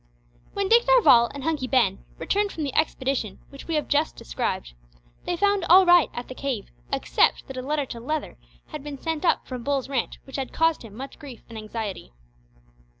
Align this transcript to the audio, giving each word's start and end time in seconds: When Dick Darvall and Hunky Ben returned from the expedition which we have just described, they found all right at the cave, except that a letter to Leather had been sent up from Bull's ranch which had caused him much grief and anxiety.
When 0.53 0.67
Dick 0.67 0.87
Darvall 0.87 1.29
and 1.31 1.43
Hunky 1.43 1.67
Ben 1.67 2.03
returned 2.17 2.51
from 2.51 2.63
the 2.63 2.73
expedition 2.75 3.37
which 3.49 3.67
we 3.67 3.75
have 3.75 3.87
just 3.87 4.15
described, 4.15 4.73
they 5.25 5.35
found 5.37 5.63
all 5.65 5.85
right 5.85 6.09
at 6.15 6.27
the 6.27 6.33
cave, 6.33 6.71
except 6.91 7.45
that 7.45 7.55
a 7.57 7.61
letter 7.61 7.85
to 7.85 7.99
Leather 7.99 8.35
had 8.69 8.83
been 8.83 8.97
sent 8.97 9.23
up 9.23 9.45
from 9.45 9.61
Bull's 9.61 9.89
ranch 9.89 10.19
which 10.23 10.37
had 10.37 10.51
caused 10.51 10.81
him 10.81 10.95
much 10.95 11.19
grief 11.19 11.43
and 11.49 11.55
anxiety. 11.59 12.13